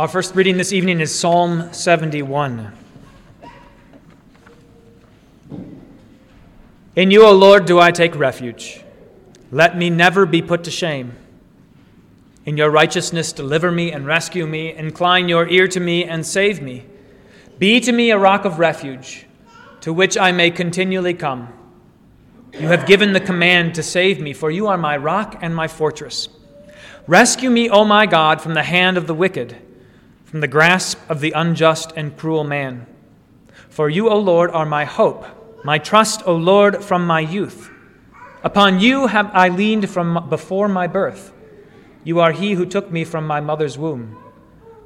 Our 0.00 0.08
first 0.08 0.34
reading 0.34 0.56
this 0.56 0.72
evening 0.72 0.98
is 1.00 1.14
Psalm 1.14 1.74
71. 1.74 2.72
In 6.96 7.10
you, 7.10 7.26
O 7.26 7.32
Lord, 7.32 7.66
do 7.66 7.78
I 7.78 7.90
take 7.90 8.16
refuge. 8.16 8.82
Let 9.52 9.76
me 9.76 9.90
never 9.90 10.24
be 10.24 10.40
put 10.40 10.64
to 10.64 10.70
shame. 10.70 11.12
In 12.46 12.56
your 12.56 12.70
righteousness, 12.70 13.34
deliver 13.34 13.70
me 13.70 13.92
and 13.92 14.06
rescue 14.06 14.46
me. 14.46 14.72
Incline 14.72 15.28
your 15.28 15.46
ear 15.46 15.68
to 15.68 15.80
me 15.80 16.04
and 16.04 16.24
save 16.24 16.62
me. 16.62 16.86
Be 17.58 17.78
to 17.80 17.92
me 17.92 18.10
a 18.10 18.16
rock 18.16 18.46
of 18.46 18.58
refuge, 18.58 19.26
to 19.82 19.92
which 19.92 20.16
I 20.16 20.32
may 20.32 20.50
continually 20.50 21.12
come. 21.12 21.52
You 22.54 22.68
have 22.68 22.86
given 22.86 23.12
the 23.12 23.20
command 23.20 23.74
to 23.74 23.82
save 23.82 24.18
me, 24.18 24.32
for 24.32 24.50
you 24.50 24.66
are 24.66 24.78
my 24.78 24.96
rock 24.96 25.36
and 25.42 25.54
my 25.54 25.68
fortress. 25.68 26.30
Rescue 27.06 27.50
me, 27.50 27.68
O 27.68 27.84
my 27.84 28.06
God, 28.06 28.40
from 28.40 28.54
the 28.54 28.62
hand 28.62 28.96
of 28.96 29.06
the 29.06 29.14
wicked, 29.14 29.58
from 30.30 30.38
the 30.38 30.46
grasp 30.46 30.96
of 31.10 31.18
the 31.18 31.32
unjust 31.32 31.92
and 31.96 32.16
cruel 32.16 32.44
man. 32.44 32.86
For 33.68 33.90
you, 33.90 34.08
O 34.08 34.16
Lord, 34.16 34.52
are 34.52 34.64
my 34.64 34.84
hope, 34.84 35.26
my 35.64 35.76
trust, 35.76 36.22
O 36.24 36.36
Lord, 36.36 36.84
from 36.84 37.04
my 37.04 37.18
youth. 37.18 37.68
Upon 38.44 38.78
you 38.78 39.08
have 39.08 39.28
I 39.34 39.48
leaned 39.48 39.90
from 39.90 40.28
before 40.28 40.68
my 40.68 40.86
birth. 40.86 41.32
You 42.04 42.20
are 42.20 42.30
he 42.30 42.52
who 42.52 42.64
took 42.64 42.92
me 42.92 43.02
from 43.02 43.26
my 43.26 43.40
mother's 43.40 43.76
womb. 43.76 44.16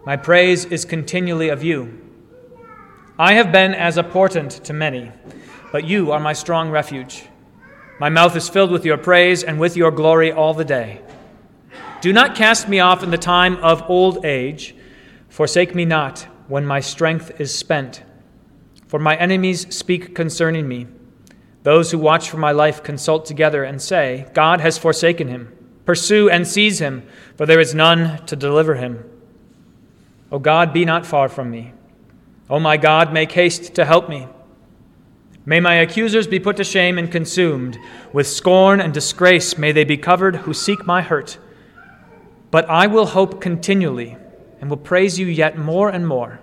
My 0.06 0.16
praise 0.16 0.64
is 0.64 0.86
continually 0.86 1.50
of 1.50 1.62
you. 1.62 2.00
I 3.18 3.34
have 3.34 3.52
been 3.52 3.74
as 3.74 3.98
a 3.98 4.02
portent 4.02 4.64
to 4.64 4.72
many, 4.72 5.12
but 5.72 5.84
you 5.84 6.10
are 6.10 6.20
my 6.20 6.32
strong 6.32 6.70
refuge. 6.70 7.26
My 8.00 8.08
mouth 8.08 8.34
is 8.34 8.48
filled 8.48 8.70
with 8.70 8.86
your 8.86 8.96
praise 8.96 9.44
and 9.44 9.60
with 9.60 9.76
your 9.76 9.90
glory 9.90 10.32
all 10.32 10.54
the 10.54 10.64
day. 10.64 11.02
Do 12.00 12.14
not 12.14 12.34
cast 12.34 12.66
me 12.66 12.80
off 12.80 13.02
in 13.02 13.10
the 13.10 13.18
time 13.18 13.56
of 13.58 13.84
old 13.90 14.24
age. 14.24 14.74
Forsake 15.28 15.74
me 15.74 15.84
not 15.84 16.26
when 16.48 16.66
my 16.66 16.80
strength 16.80 17.40
is 17.40 17.54
spent. 17.54 18.02
For 18.86 18.98
my 18.98 19.16
enemies 19.16 19.74
speak 19.74 20.14
concerning 20.14 20.68
me. 20.68 20.86
Those 21.62 21.90
who 21.90 21.98
watch 21.98 22.28
for 22.28 22.36
my 22.36 22.52
life 22.52 22.82
consult 22.82 23.24
together 23.24 23.64
and 23.64 23.80
say, 23.80 24.26
God 24.34 24.60
has 24.60 24.78
forsaken 24.78 25.28
him. 25.28 25.56
Pursue 25.86 26.30
and 26.30 26.46
seize 26.46 26.78
him, 26.78 27.06
for 27.36 27.46
there 27.46 27.60
is 27.60 27.74
none 27.74 28.24
to 28.26 28.36
deliver 28.36 28.74
him. 28.74 29.04
O 30.30 30.38
God, 30.38 30.72
be 30.72 30.84
not 30.84 31.06
far 31.06 31.28
from 31.28 31.50
me. 31.50 31.72
O 32.50 32.60
my 32.60 32.76
God, 32.76 33.12
make 33.12 33.32
haste 33.32 33.74
to 33.74 33.84
help 33.84 34.08
me. 34.08 34.28
May 35.46 35.60
my 35.60 35.74
accusers 35.74 36.26
be 36.26 36.40
put 36.40 36.56
to 36.56 36.64
shame 36.64 36.98
and 36.98 37.10
consumed. 37.10 37.78
With 38.12 38.26
scorn 38.26 38.80
and 38.80 38.94
disgrace 38.94 39.58
may 39.58 39.72
they 39.72 39.84
be 39.84 39.96
covered 39.96 40.36
who 40.36 40.54
seek 40.54 40.86
my 40.86 41.02
hurt. 41.02 41.38
But 42.50 42.68
I 42.68 42.86
will 42.86 43.06
hope 43.06 43.40
continually 43.40 44.16
and 44.64 44.70
will 44.70 44.78
praise 44.78 45.18
you 45.18 45.26
yet 45.26 45.58
more 45.58 45.90
and 45.90 46.08
more. 46.08 46.40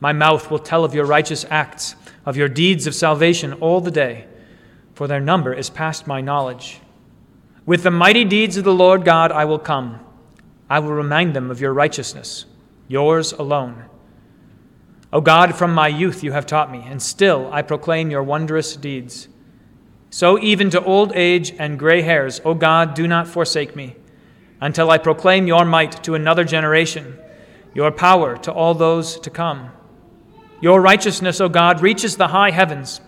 My 0.00 0.14
mouth 0.14 0.50
will 0.50 0.58
tell 0.58 0.82
of 0.82 0.94
your 0.94 1.04
righteous 1.04 1.44
acts, 1.50 1.94
of 2.24 2.38
your 2.38 2.48
deeds 2.48 2.86
of 2.86 2.94
salvation 2.94 3.52
all 3.52 3.82
the 3.82 3.90
day, 3.90 4.24
for 4.94 5.06
their 5.06 5.20
number 5.20 5.52
is 5.52 5.68
past 5.68 6.06
my 6.06 6.22
knowledge. 6.22 6.80
With 7.66 7.82
the 7.82 7.90
mighty 7.90 8.24
deeds 8.24 8.56
of 8.56 8.64
the 8.64 8.72
Lord 8.72 9.04
God 9.04 9.30
I 9.30 9.44
will 9.44 9.58
come. 9.58 10.00
I 10.70 10.78
will 10.78 10.94
remind 10.94 11.36
them 11.36 11.50
of 11.50 11.60
your 11.60 11.74
righteousness, 11.74 12.46
yours 12.88 13.32
alone. 13.32 13.84
O 15.12 15.20
God, 15.20 15.54
from 15.54 15.74
my 15.74 15.88
youth 15.88 16.24
you 16.24 16.32
have 16.32 16.46
taught 16.46 16.72
me, 16.72 16.82
and 16.86 17.02
still 17.02 17.50
I 17.52 17.60
proclaim 17.60 18.10
your 18.10 18.22
wondrous 18.22 18.74
deeds. 18.74 19.28
So 20.08 20.38
even 20.38 20.70
to 20.70 20.82
old 20.82 21.12
age 21.14 21.52
and 21.58 21.78
gray 21.78 22.00
hairs, 22.00 22.40
O 22.42 22.54
God, 22.54 22.94
do 22.94 23.06
not 23.06 23.28
forsake 23.28 23.76
me, 23.76 23.96
until 24.62 24.90
I 24.90 24.96
proclaim 24.96 25.46
your 25.46 25.66
might 25.66 26.02
to 26.04 26.14
another 26.14 26.44
generation, 26.44 27.18
your 27.74 27.90
power 27.90 28.36
to 28.38 28.52
all 28.52 28.74
those 28.74 29.18
to 29.20 29.30
come. 29.30 29.70
Your 30.60 30.80
righteousness, 30.80 31.40
O 31.40 31.48
God, 31.48 31.82
reaches 31.82 32.16
the 32.16 32.28
high 32.28 32.50
heavens. 32.50 33.00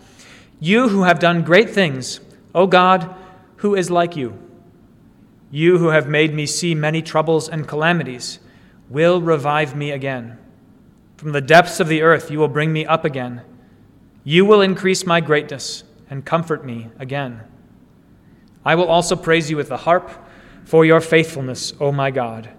You 0.61 0.89
who 0.89 1.05
have 1.05 1.19
done 1.19 1.43
great 1.43 1.71
things, 1.71 2.21
O 2.55 2.67
God, 2.67 3.15
who 3.57 3.75
is 3.75 3.91
like 3.91 4.17
you? 4.17 4.39
You 5.51 5.79
who 5.79 5.89
have 5.89 6.09
made 6.09 6.35
me 6.35 6.45
see 6.47 6.75
many 6.75 7.01
troubles 7.01 7.49
and 7.49 7.69
calamities, 7.69 8.41
will 8.89 9.21
revive 9.21 9.75
me 9.75 9.91
again. 9.91 10.39
From 11.17 11.33
the 11.33 11.41
depths 11.41 11.81
of 11.81 11.89
the 11.89 12.03
earth 12.03 12.31
you 12.31 12.39
will 12.39 12.49
bring 12.49 12.73
me 12.73 12.87
up 12.87 13.05
again. 13.05 13.43
You 14.25 14.45
will 14.45 14.61
increase 14.61 15.07
my 15.07 15.21
greatness 15.21 15.85
and 16.11 16.25
comfort 16.25 16.65
me 16.65 16.89
again. 16.99 17.41
I 18.65 18.75
will 18.75 18.89
also 18.89 19.17
praise 19.17 19.51
you 19.51 19.57
with 19.57 19.69
the 19.69 19.77
harp 19.77 20.11
for 20.65 20.85
your 20.85 21.01
faithfulness, 21.01 21.73
O 21.81 21.93
my 21.93 22.11
God. 22.11 22.51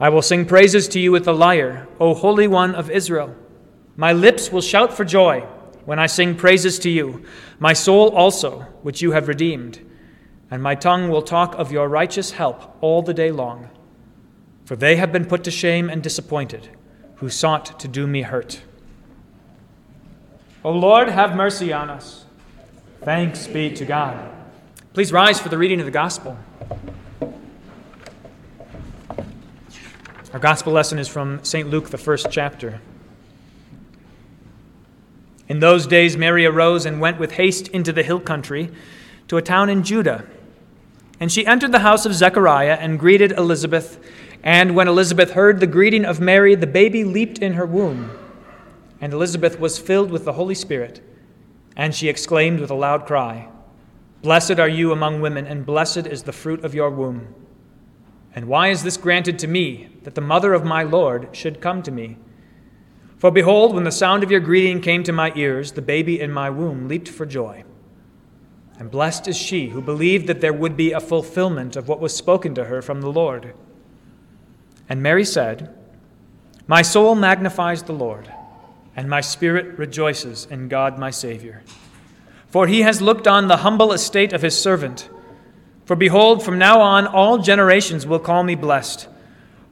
I 0.00 0.08
will 0.08 0.22
sing 0.22 0.46
praises 0.46 0.88
to 0.88 0.98
you 0.98 1.12
with 1.12 1.26
the 1.26 1.34
lyre, 1.34 1.86
O 2.00 2.14
Holy 2.14 2.48
One 2.48 2.74
of 2.74 2.90
Israel. 2.90 3.36
My 3.96 4.14
lips 4.14 4.50
will 4.50 4.62
shout 4.62 4.94
for 4.94 5.04
joy 5.04 5.46
when 5.84 5.98
I 5.98 6.06
sing 6.06 6.36
praises 6.36 6.78
to 6.80 6.90
you, 6.90 7.24
my 7.58 7.74
soul 7.74 8.08
also, 8.08 8.60
which 8.82 9.02
you 9.02 9.12
have 9.12 9.28
redeemed. 9.28 9.80
And 10.50 10.62
my 10.62 10.74
tongue 10.74 11.10
will 11.10 11.20
talk 11.20 11.54
of 11.54 11.70
your 11.70 11.86
righteous 11.88 12.30
help 12.30 12.76
all 12.80 13.02
the 13.02 13.12
day 13.12 13.30
long. 13.30 13.68
For 14.64 14.74
they 14.74 14.96
have 14.96 15.12
been 15.12 15.26
put 15.26 15.44
to 15.44 15.50
shame 15.50 15.90
and 15.90 16.02
disappointed 16.02 16.70
who 17.16 17.28
sought 17.28 17.78
to 17.80 17.86
do 17.86 18.06
me 18.06 18.22
hurt. 18.22 18.62
O 20.64 20.70
Lord, 20.70 21.08
have 21.10 21.36
mercy 21.36 21.72
on 21.72 21.90
us. 21.90 22.24
Thanks 23.02 23.46
be 23.46 23.70
to 23.72 23.84
God. 23.84 24.34
Please 24.94 25.12
rise 25.12 25.38
for 25.38 25.50
the 25.50 25.58
reading 25.58 25.80
of 25.80 25.86
the 25.86 25.92
gospel. 25.92 26.38
Our 30.32 30.38
gospel 30.38 30.72
lesson 30.72 31.00
is 31.00 31.08
from 31.08 31.42
St. 31.42 31.68
Luke, 31.68 31.90
the 31.90 31.98
first 31.98 32.28
chapter. 32.30 32.80
In 35.48 35.58
those 35.58 35.88
days, 35.88 36.16
Mary 36.16 36.46
arose 36.46 36.86
and 36.86 37.00
went 37.00 37.18
with 37.18 37.32
haste 37.32 37.66
into 37.68 37.92
the 37.92 38.04
hill 38.04 38.20
country 38.20 38.70
to 39.26 39.38
a 39.38 39.42
town 39.42 39.68
in 39.68 39.82
Judah. 39.82 40.24
And 41.18 41.32
she 41.32 41.44
entered 41.44 41.72
the 41.72 41.80
house 41.80 42.06
of 42.06 42.14
Zechariah 42.14 42.78
and 42.80 42.96
greeted 42.96 43.32
Elizabeth. 43.32 43.98
And 44.44 44.76
when 44.76 44.86
Elizabeth 44.86 45.32
heard 45.32 45.58
the 45.58 45.66
greeting 45.66 46.04
of 46.04 46.20
Mary, 46.20 46.54
the 46.54 46.68
baby 46.68 47.02
leaped 47.02 47.38
in 47.38 47.54
her 47.54 47.66
womb. 47.66 48.12
And 49.00 49.12
Elizabeth 49.12 49.58
was 49.58 49.80
filled 49.80 50.12
with 50.12 50.24
the 50.24 50.34
Holy 50.34 50.54
Spirit. 50.54 51.02
And 51.74 51.92
she 51.92 52.08
exclaimed 52.08 52.60
with 52.60 52.70
a 52.70 52.74
loud 52.74 53.04
cry, 53.04 53.48
Blessed 54.22 54.60
are 54.60 54.68
you 54.68 54.92
among 54.92 55.22
women, 55.22 55.44
and 55.44 55.66
blessed 55.66 56.06
is 56.06 56.22
the 56.22 56.32
fruit 56.32 56.64
of 56.64 56.72
your 56.72 56.90
womb. 56.90 57.34
And 58.32 58.46
why 58.46 58.68
is 58.68 58.84
this 58.84 58.96
granted 58.96 59.40
to 59.40 59.48
me, 59.48 59.89
that 60.02 60.14
the 60.14 60.20
mother 60.20 60.52
of 60.54 60.64
my 60.64 60.82
Lord 60.82 61.28
should 61.32 61.60
come 61.60 61.82
to 61.82 61.90
me? 61.90 62.16
For 63.18 63.30
behold, 63.30 63.74
when 63.74 63.84
the 63.84 63.92
sound 63.92 64.22
of 64.22 64.30
your 64.30 64.40
greeting 64.40 64.80
came 64.80 65.02
to 65.04 65.12
my 65.12 65.30
ears, 65.36 65.72
the 65.72 65.82
baby 65.82 66.18
in 66.18 66.32
my 66.32 66.48
womb 66.48 66.88
leaped 66.88 67.08
for 67.08 67.26
joy. 67.26 67.64
And 68.78 68.90
blessed 68.90 69.28
is 69.28 69.36
she 69.36 69.68
who 69.68 69.82
believed 69.82 70.26
that 70.26 70.40
there 70.40 70.54
would 70.54 70.74
be 70.74 70.92
a 70.92 71.00
fulfillment 71.00 71.76
of 71.76 71.86
what 71.86 72.00
was 72.00 72.16
spoken 72.16 72.54
to 72.54 72.64
her 72.64 72.80
from 72.80 73.02
the 73.02 73.12
Lord. 73.12 73.52
And 74.88 75.02
Mary 75.02 75.24
said, 75.26 75.76
My 76.66 76.80
soul 76.80 77.14
magnifies 77.14 77.82
the 77.82 77.92
Lord, 77.92 78.32
and 78.96 79.10
my 79.10 79.20
spirit 79.20 79.78
rejoices 79.78 80.46
in 80.46 80.68
God 80.68 80.98
my 80.98 81.10
Savior. 81.10 81.62
For 82.48 82.66
he 82.66 82.80
has 82.80 83.02
looked 83.02 83.28
on 83.28 83.48
the 83.48 83.58
humble 83.58 83.92
estate 83.92 84.32
of 84.32 84.40
his 84.40 84.58
servant. 84.58 85.10
For 85.84 85.94
behold, 85.94 86.42
from 86.42 86.58
now 86.58 86.80
on 86.80 87.06
all 87.06 87.36
generations 87.36 88.06
will 88.06 88.18
call 88.18 88.42
me 88.42 88.54
blessed. 88.54 89.08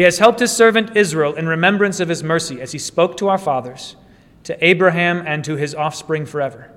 He 0.00 0.04
has 0.04 0.16
helped 0.16 0.40
his 0.40 0.50
servant 0.50 0.96
Israel 0.96 1.34
in 1.34 1.46
remembrance 1.46 2.00
of 2.00 2.08
his 2.08 2.22
mercy 2.22 2.58
as 2.62 2.72
he 2.72 2.78
spoke 2.78 3.18
to 3.18 3.28
our 3.28 3.36
fathers, 3.36 3.96
to 4.44 4.56
Abraham, 4.64 5.22
and 5.26 5.44
to 5.44 5.56
his 5.56 5.74
offspring 5.74 6.24
forever. 6.24 6.72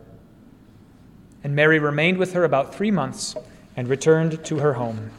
And 1.41 1.55
Mary 1.55 1.79
remained 1.79 2.17
with 2.17 2.33
her 2.33 2.43
about 2.43 2.75
three 2.75 2.91
months 2.91 3.33
and 3.77 3.87
returned 3.87 4.43
to 4.43 4.57
her 4.57 4.73
home. 4.73 5.11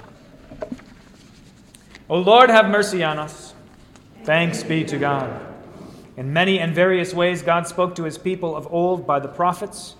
O 2.11 2.19
Lord, 2.19 2.51
have 2.51 2.69
mercy 2.69 3.03
on 3.03 3.19
us. 3.19 3.55
Thanks 4.25 4.63
be 4.63 4.85
to 4.85 4.99
God. 4.99 5.41
In 6.19 6.31
many 6.31 6.59
and 6.59 6.75
various 6.75 7.15
ways, 7.15 7.41
God 7.41 7.67
spoke 7.67 7.95
to 7.95 8.05
his 8.05 8.19
people 8.19 8.55
of 8.55 8.71
old 8.71 9.07
by 9.07 9.19
the 9.19 9.29
prophets. 9.29 9.97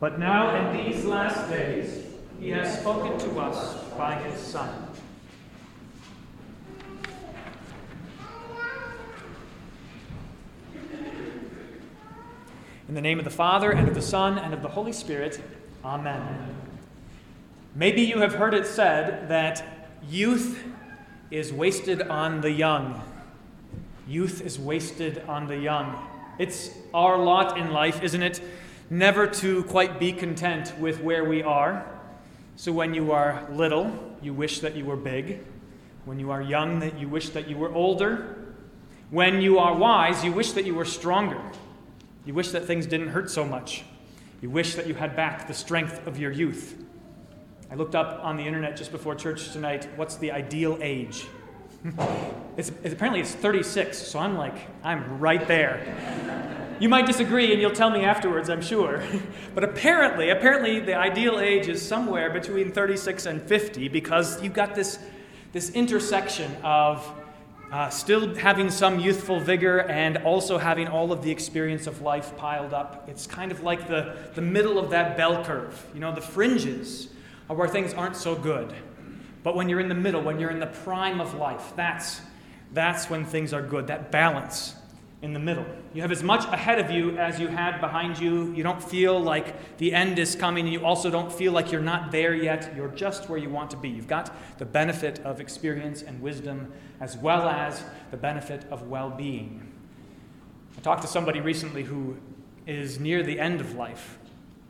But 0.00 0.18
now, 0.18 0.56
in 0.56 0.84
these 0.84 1.04
last 1.04 1.48
days, 1.48 2.06
he 2.40 2.50
has 2.50 2.80
spoken 2.80 3.16
to 3.20 3.38
us 3.38 3.84
by 3.96 4.16
his 4.16 4.36
Son. 4.36 4.89
In 12.90 12.94
the 12.94 13.00
name 13.00 13.20
of 13.20 13.24
the 13.24 13.30
Father, 13.30 13.70
and 13.70 13.86
of 13.86 13.94
the 13.94 14.02
Son, 14.02 14.36
and 14.36 14.52
of 14.52 14.62
the 14.62 14.68
Holy 14.68 14.92
Spirit, 14.92 15.40
Amen. 15.84 16.56
Maybe 17.72 18.02
you 18.02 18.18
have 18.18 18.34
heard 18.34 18.52
it 18.52 18.66
said 18.66 19.28
that 19.28 19.88
youth 20.08 20.64
is 21.30 21.52
wasted 21.52 22.02
on 22.02 22.40
the 22.40 22.50
young. 22.50 23.00
Youth 24.08 24.40
is 24.40 24.58
wasted 24.58 25.22
on 25.28 25.46
the 25.46 25.56
young. 25.56 26.04
It's 26.40 26.70
our 26.92 27.16
lot 27.16 27.56
in 27.56 27.70
life, 27.70 28.02
isn't 28.02 28.24
it? 28.24 28.42
Never 28.90 29.28
to 29.28 29.62
quite 29.62 30.00
be 30.00 30.12
content 30.12 30.76
with 30.80 31.00
where 31.00 31.22
we 31.22 31.44
are. 31.44 31.86
So 32.56 32.72
when 32.72 32.92
you 32.92 33.12
are 33.12 33.46
little, 33.52 34.16
you 34.20 34.34
wish 34.34 34.58
that 34.58 34.74
you 34.74 34.84
were 34.84 34.96
big. 34.96 35.38
When 36.06 36.18
you 36.18 36.32
are 36.32 36.42
young, 36.42 36.80
that 36.80 36.98
you 36.98 37.08
wish 37.08 37.28
that 37.28 37.46
you 37.46 37.56
were 37.56 37.72
older. 37.72 38.48
When 39.10 39.40
you 39.40 39.60
are 39.60 39.76
wise, 39.76 40.24
you 40.24 40.32
wish 40.32 40.50
that 40.54 40.64
you 40.64 40.74
were 40.74 40.84
stronger. 40.84 41.40
You 42.24 42.34
wish 42.34 42.50
that 42.50 42.64
things 42.64 42.86
didn't 42.86 43.08
hurt 43.08 43.30
so 43.30 43.44
much. 43.44 43.82
You 44.42 44.50
wish 44.50 44.74
that 44.74 44.86
you 44.86 44.94
had 44.94 45.16
back 45.16 45.46
the 45.46 45.54
strength 45.54 46.06
of 46.06 46.18
your 46.18 46.30
youth. 46.30 46.82
I 47.70 47.74
looked 47.76 47.94
up 47.94 48.24
on 48.24 48.36
the 48.36 48.42
internet 48.42 48.76
just 48.76 48.90
before 48.90 49.14
church 49.14 49.52
tonight 49.52 49.88
what's 49.96 50.16
the 50.16 50.32
ideal 50.32 50.78
age? 50.82 51.26
it's, 52.56 52.70
it's, 52.82 52.92
apparently 52.92 53.20
it's 53.20 53.32
36, 53.32 53.96
so 53.96 54.18
I'm 54.18 54.36
like, 54.36 54.54
I'm 54.82 55.18
right 55.18 55.46
there. 55.46 56.76
You 56.78 56.88
might 56.88 57.06
disagree 57.06 57.52
and 57.52 57.60
you'll 57.60 57.70
tell 57.70 57.90
me 57.90 58.04
afterwards, 58.04 58.50
I'm 58.50 58.60
sure. 58.60 59.02
but 59.54 59.64
apparently, 59.64 60.30
apparently 60.30 60.80
the 60.80 60.94
ideal 60.94 61.38
age 61.38 61.68
is 61.68 61.86
somewhere 61.86 62.30
between 62.30 62.72
36 62.72 63.26
and 63.26 63.42
50 63.42 63.88
because 63.88 64.42
you've 64.42 64.54
got 64.54 64.74
this, 64.74 64.98
this 65.52 65.70
intersection 65.70 66.54
of 66.62 67.06
uh, 67.70 67.88
still 67.88 68.34
having 68.34 68.70
some 68.70 68.98
youthful 68.98 69.38
vigor 69.38 69.80
and 69.82 70.18
also 70.18 70.58
having 70.58 70.88
all 70.88 71.12
of 71.12 71.22
the 71.22 71.30
experience 71.30 71.86
of 71.86 72.02
life 72.02 72.36
piled 72.36 72.74
up. 72.74 73.08
It's 73.08 73.26
kind 73.26 73.52
of 73.52 73.62
like 73.62 73.86
the, 73.86 74.16
the 74.34 74.42
middle 74.42 74.78
of 74.78 74.90
that 74.90 75.16
bell 75.16 75.44
curve. 75.44 75.86
You 75.94 76.00
know, 76.00 76.12
the 76.12 76.20
fringes 76.20 77.08
are 77.48 77.56
where 77.56 77.68
things 77.68 77.94
aren't 77.94 78.16
so 78.16 78.34
good. 78.34 78.74
But 79.42 79.54
when 79.54 79.68
you're 79.68 79.80
in 79.80 79.88
the 79.88 79.94
middle, 79.94 80.20
when 80.20 80.40
you're 80.40 80.50
in 80.50 80.60
the 80.60 80.66
prime 80.66 81.20
of 81.20 81.34
life, 81.34 81.72
that's, 81.76 82.20
that's 82.72 83.08
when 83.08 83.24
things 83.24 83.52
are 83.52 83.62
good. 83.62 83.86
That 83.86 84.10
balance 84.10 84.74
in 85.22 85.34
the 85.34 85.38
middle. 85.38 85.66
You 85.92 86.00
have 86.02 86.12
as 86.12 86.22
much 86.22 86.44
ahead 86.46 86.78
of 86.78 86.90
you 86.90 87.18
as 87.18 87.38
you 87.38 87.48
had 87.48 87.80
behind 87.80 88.18
you. 88.18 88.52
You 88.54 88.62
don't 88.62 88.82
feel 88.82 89.20
like 89.20 89.76
the 89.76 89.92
end 89.92 90.18
is 90.18 90.34
coming, 90.34 90.64
and 90.64 90.72
you 90.72 90.84
also 90.84 91.10
don't 91.10 91.30
feel 91.30 91.52
like 91.52 91.70
you're 91.70 91.82
not 91.82 92.10
there 92.10 92.34
yet. 92.34 92.72
You're 92.74 92.88
just 92.88 93.28
where 93.28 93.38
you 93.38 93.50
want 93.50 93.70
to 93.72 93.76
be. 93.76 93.90
You've 93.90 94.08
got 94.08 94.34
the 94.58 94.64
benefit 94.64 95.18
of 95.20 95.40
experience 95.40 96.02
and 96.02 96.22
wisdom, 96.22 96.72
as 97.00 97.16
well 97.16 97.48
as 97.48 97.84
the 98.10 98.16
benefit 98.16 98.64
of 98.70 98.88
well 98.88 99.10
being. 99.10 99.70
I 100.78 100.80
talked 100.80 101.02
to 101.02 101.08
somebody 101.08 101.40
recently 101.40 101.82
who 101.82 102.16
is 102.66 102.98
near 102.98 103.22
the 103.22 103.38
end 103.38 103.60
of 103.60 103.74
life, 103.74 104.18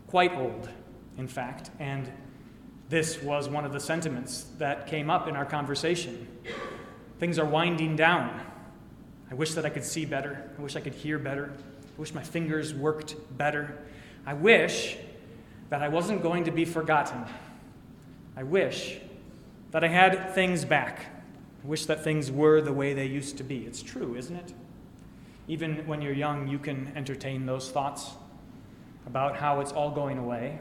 quite 0.09 0.33
old, 0.33 0.69
in 1.17 1.29
fact, 1.29 1.71
and 1.79 2.11
this 2.89 3.23
was 3.23 3.49
one 3.49 3.65
of 3.65 3.73
the 3.73 3.79
sentiments 3.79 4.47
that 4.59 4.89
came 4.89 5.11
up 5.11 5.29
in 5.29 5.37
our 5.37 5.45
conversation. 5.45 6.27
Things 7.21 7.39
are 7.39 7.45
winding 7.45 7.95
down. 7.95 8.41
I 9.31 9.35
wish 9.35 9.55
that 9.55 9.65
I 9.65 9.71
could 9.71 9.85
see 9.85 10.05
better. 10.05 10.51
I 10.59 10.63
wish 10.63 10.75
I 10.75 10.81
could 10.81 10.95
hear 10.95 11.19
better. 11.19 11.53
I 11.55 12.01
wish 12.01 12.13
my 12.13 12.23
fingers 12.23 12.75
worked 12.75 13.15
better. 13.37 13.79
I 14.27 14.35
wish 14.35 14.97
that 15.69 15.83
I 15.83 15.89
wasn't 15.89 16.23
going 16.23 16.45
to 16.45 16.51
be 16.51 16.65
forgotten. 16.65 17.25
I 18.37 18.43
wish 18.43 18.99
that 19.71 19.85
I 19.85 19.89
had 19.89 20.35
things 20.35 20.65
back. 20.65 21.07
I 21.63 21.67
wish 21.67 21.87
that 21.87 22.03
things 22.03 22.31
were 22.31 22.61
the 22.61 22.73
way 22.73 22.93
they 22.93 23.07
used 23.07 23.37
to 23.39 23.45
be. 23.45 23.59
It's 23.59 23.83
true, 23.83 24.17
isn't 24.17 24.35
it? 24.35 24.53
Even 25.47 25.87
when 25.87 26.03
you're 26.03 26.13
young, 26.13 26.49
you 26.49 26.59
can 26.59 26.93
entertain 26.97 27.47
those 27.47 27.71
thoughts 27.71 28.11
about 29.07 29.37
how 29.37 29.61
it's 29.61 29.73
all 29.73 29.91
going 29.91 30.19
away, 30.19 30.59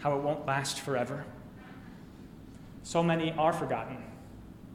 how 0.00 0.16
it 0.16 0.22
won't 0.22 0.46
last 0.46 0.80
forever. 0.80 1.24
So 2.84 3.02
many 3.02 3.32
are 3.32 3.52
forgotten 3.52 3.98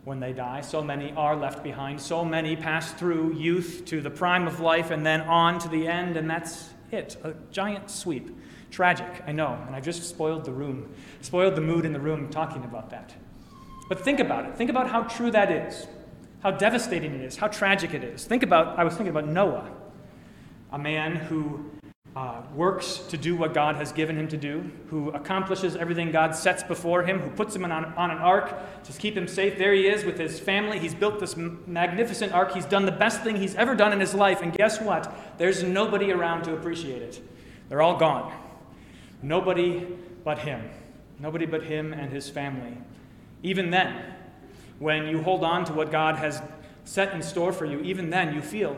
when 0.05 0.19
they 0.19 0.33
die. 0.33 0.61
So 0.61 0.83
many 0.83 1.13
are 1.13 1.35
left 1.35 1.63
behind. 1.63 1.99
So 2.01 2.25
many 2.25 2.55
pass 2.55 2.91
through 2.91 3.35
youth 3.35 3.83
to 3.85 4.01
the 4.01 4.09
prime 4.09 4.47
of 4.47 4.59
life 4.59 4.91
and 4.91 5.05
then 5.05 5.21
on 5.21 5.59
to 5.59 5.69
the 5.69 5.87
end, 5.87 6.17
and 6.17 6.29
that's 6.29 6.69
it. 6.91 7.17
A 7.23 7.33
giant 7.51 7.89
sweep. 7.89 8.29
Tragic, 8.69 9.23
I 9.27 9.31
know, 9.31 9.55
and 9.67 9.75
I've 9.75 9.85
just 9.85 10.09
spoiled 10.09 10.45
the 10.45 10.51
room, 10.51 10.91
spoiled 11.21 11.55
the 11.55 11.61
mood 11.61 11.85
in 11.85 11.93
the 11.93 11.99
room 11.99 12.29
talking 12.29 12.63
about 12.63 12.89
that. 12.89 13.13
But 13.87 13.99
think 13.99 14.19
about 14.19 14.45
it. 14.45 14.55
Think 14.55 14.71
about 14.71 14.89
how 14.89 15.03
true 15.03 15.29
that 15.29 15.51
is, 15.51 15.85
how 16.41 16.49
devastating 16.49 17.13
it 17.13 17.21
is, 17.21 17.37
how 17.37 17.49
tragic 17.49 17.93
it 17.93 18.03
is. 18.03 18.25
Think 18.25 18.41
about, 18.41 18.79
I 18.79 18.83
was 18.83 18.95
thinking 18.95 19.11
about 19.15 19.27
Noah, 19.27 19.69
a 20.71 20.79
man 20.79 21.15
who 21.15 21.69
uh, 22.15 22.41
works 22.55 22.97
to 23.09 23.17
do 23.17 23.35
what 23.35 23.53
God 23.55 23.75
has 23.75 23.91
given 23.91 24.17
him 24.17 24.27
to 24.27 24.37
do, 24.37 24.69
who 24.89 25.09
accomplishes 25.11 25.75
everything 25.75 26.11
God 26.11 26.35
sets 26.35 26.61
before 26.61 27.03
him, 27.03 27.19
who 27.19 27.29
puts 27.31 27.55
him 27.55 27.65
on, 27.65 27.71
on 27.71 28.11
an 28.11 28.19
ark 28.19 28.53
to 28.83 28.93
keep 28.93 29.17
him 29.17 29.27
safe. 29.27 29.57
There 29.57 29.73
he 29.73 29.87
is 29.87 30.05
with 30.05 30.19
his 30.19 30.39
family. 30.39 30.77
He's 30.77 30.93
built 30.93 31.19
this 31.19 31.35
magnificent 31.35 32.31
ark. 32.31 32.53
He's 32.53 32.65
done 32.65 32.85
the 32.85 32.91
best 32.91 33.21
thing 33.21 33.37
he's 33.37 33.55
ever 33.55 33.73
done 33.73 33.93
in 33.93 33.99
his 33.99 34.13
life. 34.13 34.41
And 34.43 34.53
guess 34.53 34.79
what? 34.79 35.11
There's 35.39 35.63
nobody 35.63 36.11
around 36.11 36.43
to 36.43 36.53
appreciate 36.53 37.01
it. 37.01 37.19
They're 37.69 37.81
all 37.81 37.97
gone. 37.97 38.31
Nobody 39.23 39.87
but 40.23 40.39
him. 40.39 40.69
Nobody 41.17 41.47
but 41.47 41.63
him 41.63 41.93
and 41.93 42.11
his 42.11 42.29
family. 42.29 42.77
Even 43.41 43.71
then, 43.71 44.13
when 44.77 45.07
you 45.07 45.23
hold 45.23 45.43
on 45.43 45.65
to 45.65 45.73
what 45.73 45.91
God 45.91 46.17
has 46.17 46.43
set 46.85 47.13
in 47.13 47.23
store 47.23 47.53
for 47.53 47.65
you, 47.65 47.79
even 47.79 48.11
then 48.11 48.35
you 48.35 48.41
feel 48.41 48.77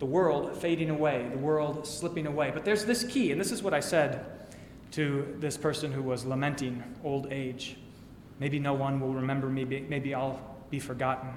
the 0.00 0.06
world 0.06 0.56
fading 0.56 0.90
away, 0.90 1.28
the 1.30 1.38
world 1.38 1.86
slipping 1.86 2.26
away. 2.26 2.50
But 2.52 2.64
there's 2.64 2.86
this 2.86 3.04
key, 3.04 3.30
and 3.30 3.40
this 3.40 3.52
is 3.52 3.62
what 3.62 3.74
I 3.74 3.80
said 3.80 4.24
to 4.92 5.36
this 5.38 5.56
person 5.56 5.92
who 5.92 6.02
was 6.02 6.24
lamenting 6.24 6.82
old 7.04 7.28
age. 7.30 7.76
Maybe 8.40 8.58
no 8.58 8.72
one 8.72 8.98
will 8.98 9.12
remember 9.12 9.48
me, 9.48 9.64
maybe 9.64 10.14
I'll 10.14 10.40
be 10.70 10.80
forgotten. 10.80 11.28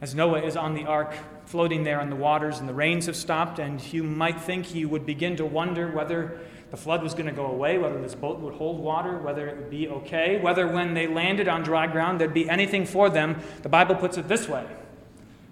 As 0.00 0.14
Noah 0.14 0.42
is 0.42 0.56
on 0.56 0.74
the 0.74 0.84
ark, 0.84 1.14
floating 1.46 1.84
there 1.84 2.00
on 2.00 2.10
the 2.10 2.16
waters, 2.16 2.58
and 2.58 2.68
the 2.68 2.74
rains 2.74 3.06
have 3.06 3.16
stopped, 3.16 3.60
and 3.60 3.80
you 3.92 4.02
might 4.02 4.40
think 4.40 4.74
you 4.74 4.88
would 4.88 5.06
begin 5.06 5.36
to 5.36 5.46
wonder 5.46 5.92
whether 5.92 6.40
the 6.70 6.76
flood 6.76 7.02
was 7.02 7.14
going 7.14 7.26
to 7.26 7.32
go 7.32 7.46
away, 7.46 7.78
whether 7.78 8.00
this 8.00 8.14
boat 8.14 8.40
would 8.40 8.54
hold 8.54 8.80
water, 8.80 9.18
whether 9.18 9.46
it 9.46 9.56
would 9.56 9.70
be 9.70 9.88
okay, 9.88 10.40
whether 10.40 10.66
when 10.66 10.94
they 10.94 11.06
landed 11.06 11.48
on 11.48 11.62
dry 11.62 11.86
ground 11.86 12.20
there'd 12.20 12.34
be 12.34 12.48
anything 12.48 12.86
for 12.86 13.10
them. 13.10 13.40
The 13.62 13.68
Bible 13.68 13.94
puts 13.94 14.16
it 14.18 14.26
this 14.26 14.48
way 14.48 14.66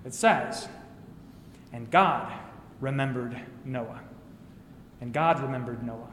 it 0.04 0.14
says, 0.14 0.68
and 1.72 1.90
God 1.90 2.32
remembered 2.80 3.40
Noah. 3.64 4.00
And 5.00 5.12
God 5.12 5.40
remembered 5.40 5.84
Noah. 5.84 6.08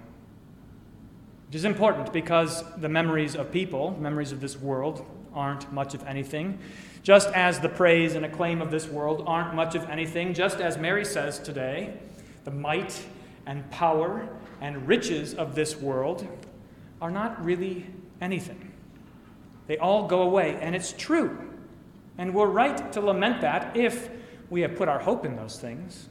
Which 1.48 1.56
is 1.56 1.66
important 1.66 2.12
because 2.12 2.64
the 2.78 2.90
memories 2.90 3.36
of 3.36 3.52
people, 3.52 3.98
memories 4.00 4.32
of 4.32 4.42
this 4.42 4.58
world, 4.58 5.06
aren't 5.34 5.72
much 5.72 5.94
of 5.94 6.04
anything. 6.06 6.58
Just 7.04 7.30
as 7.30 7.60
the 7.60 7.70
praise 7.70 8.16
and 8.16 8.26
acclaim 8.26 8.62
of 8.62 8.72
this 8.72 8.88
world 8.88 9.24
aren't 9.28 9.54
much 9.54 9.76
of 9.76 9.88
anything, 9.90 10.34
just 10.34 10.60
as 10.60 10.78
Mary 10.78 11.06
says 11.06 11.40
today, 11.40 11.94
the 12.46 12.52
might 12.52 13.06
and 13.46 13.70
power 13.70 14.28
and 14.62 14.88
riches 14.88 15.34
of 15.34 15.54
this 15.56 15.76
world 15.76 16.28
are 17.02 17.12
not 17.12 17.44
really 17.44 17.86
anything. 18.22 18.72
They 19.68 19.78
all 19.78 20.08
go 20.08 20.22
away, 20.22 20.58
and 20.62 20.76
it's 20.76 20.94
true. 20.94 21.38
And 22.18 22.34
we're 22.34 22.48
right 22.48 22.92
to 22.94 23.02
lament 23.02 23.42
that 23.42 23.76
if 23.76 24.10
we 24.56 24.62
have 24.62 24.78
put 24.78 24.88
our 24.88 25.00
hope 25.00 25.26
in 25.26 25.36
those 25.36 25.60
things, 25.60 26.08